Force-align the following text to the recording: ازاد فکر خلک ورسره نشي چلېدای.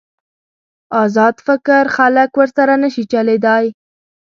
ازاد 1.03 1.35
فکر 1.47 1.83
خلک 1.95 2.31
ورسره 2.39 2.75
نشي 2.83 3.03
چلېدای. 3.11 3.65